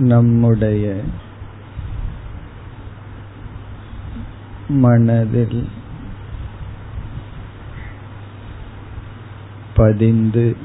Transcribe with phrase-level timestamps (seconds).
[0.00, 1.00] நம்முடைய
[4.68, 5.68] மனதில்
[9.74, 10.56] பதிந்து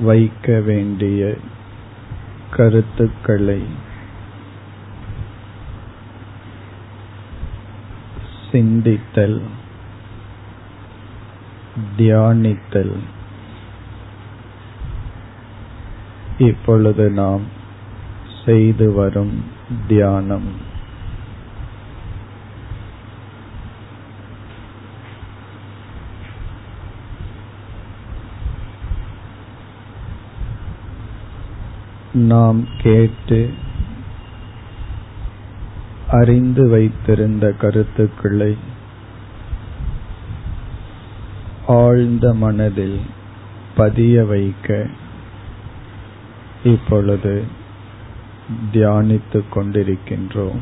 [0.00, 1.36] வைக்க வேண்டிய
[2.50, 3.62] கருத்துக்களை
[8.52, 9.40] சிந்தித்தல்
[11.96, 12.96] தியானித்தல்.
[16.38, 17.58] இப்பொழுது நாம்
[18.44, 19.44] செய்து வரும்
[19.88, 20.68] தியானம்.
[32.12, 33.52] நாம் கேட்டு
[36.10, 38.56] அறிந்து வைத்திருந்த கருத்துக்களை
[41.66, 43.00] ஆழ்ந்த மனதில்
[43.76, 44.86] பதிய வைக்க
[46.64, 47.58] இப்பொழுது
[48.72, 50.60] தியானித்துக் கொண்டிருக்கின்றோம்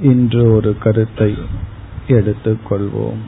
[0.00, 1.38] இன்று ஒரு கருத்தை
[2.08, 3.20] எடுத்துக்கொள்வோம்.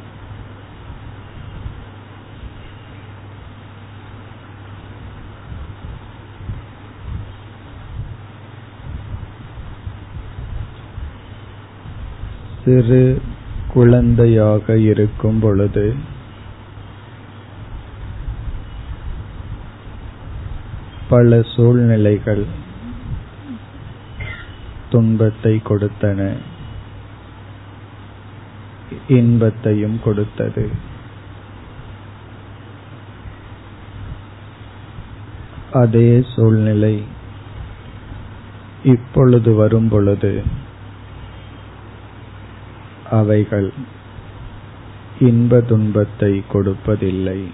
[12.65, 13.23] சிறு
[13.73, 15.95] குழந்தையாக இருக்கும் பொழுது
[21.09, 22.45] பல சூழ்நிலைகள்
[24.91, 26.37] துன்பத்தை கொடுத்தன.
[29.09, 30.71] இன்பத்தையும் கொடுத்தது.
[35.73, 37.03] அதே சூழ்நிலை
[38.85, 40.43] இப்பொழுது வரும் பொழுது
[43.11, 43.73] அவைகள்
[45.19, 47.51] இன்ப துன்பத்தை கொடுப்பதில்லை.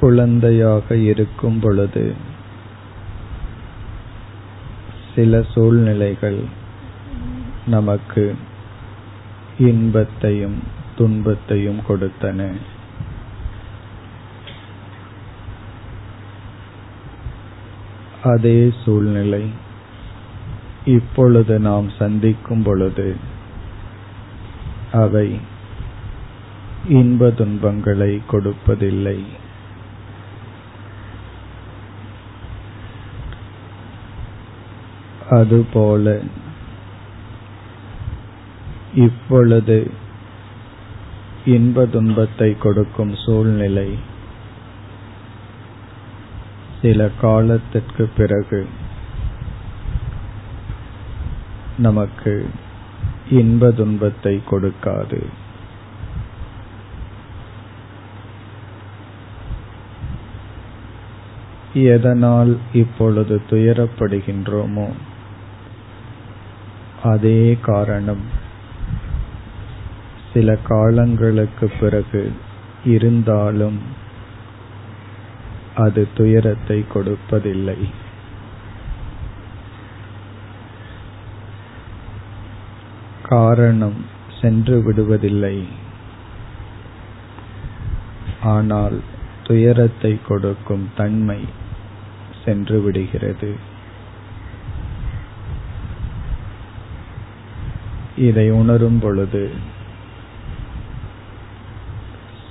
[0.00, 2.14] குழந்தையாக இருக்கும் பொழுது
[5.14, 6.44] சில சூழ்நிலைகள்
[7.66, 8.36] நமக்கு
[9.58, 10.62] இன்பத்தையும்
[10.96, 12.56] துன்பத்தையும் கொடுத்தன.
[18.26, 19.44] அதே சூழ்நிலை.
[20.84, 23.08] இப்பொழுது நாம் சந்திக்கும் பொழுது
[24.92, 25.28] அவை
[26.88, 29.18] இன்ப துன்பங்களை கொடுப்பதில்லை.
[35.30, 36.20] அதுபோல
[38.94, 39.78] இப்பொழுது
[41.44, 43.88] இன்ப துன்பத்தை கொடுக்கும் சூழ்நிலை
[46.86, 48.66] சில காலத்திற்கு பிறகு
[51.78, 52.48] நமக்கு
[53.30, 55.24] இன்ப துன்பத்தை கொடுக்காது.
[61.74, 64.88] எதனால் இப்பொழுது துயரப்படுகின்றோமோ
[67.02, 68.24] அதே காரணம்.
[70.32, 72.32] சில காலங்களுக்கு பிறகு
[72.84, 74.04] இருந்தாலும்
[75.76, 77.78] அது துயரத்தை கொடுப்பதில்லை.
[83.22, 84.04] காரணம்
[84.40, 85.56] சென்று விடுவதில்லை.
[88.42, 89.00] ஆனால்
[89.42, 91.44] துயரத்தை கொடுக்கும் தன்மை
[92.44, 93.54] சென்று விடுகிறது.
[98.16, 99.44] இதை உணரும் பொழுது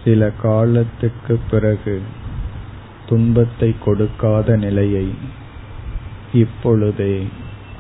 [0.04, 2.02] சில காலத்துக்கு பிறகு
[3.08, 5.14] துன்பத்தை கொடுக்காத நிலையை
[6.34, 7.28] இப்பொழுதே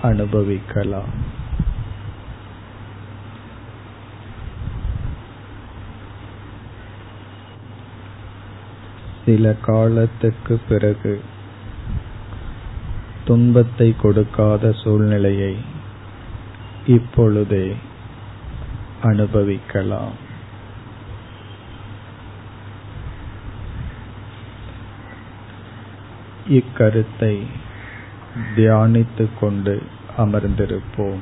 [0.01, 1.33] அனுபவிக்கலாம்.
[9.25, 11.21] சில காலத்துக்கு பிறகு
[13.25, 15.55] துன்பத்தை கொடுக்காத சூழ்நிலையை
[16.85, 17.75] இப்பொழுதே
[19.01, 20.24] அனுபவிக்கலாம்.
[26.49, 27.43] இக்கருத்தை
[28.55, 29.81] தியானித்துக் கொண்டு
[30.17, 31.21] அமர்ந்திருப்போம்.